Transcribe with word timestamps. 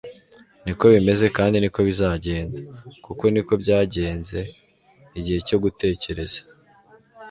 niko 0.63 0.83
bimeze, 0.93 1.25
kandi 1.37 1.55
niko 1.59 1.79
bizagenda, 1.87 2.59
kuko 3.05 3.23
niko 3.33 3.53
byagenze, 3.63 4.39
igihe 5.17 5.39
cyo 5.47 5.57
gutekereza 5.63 6.39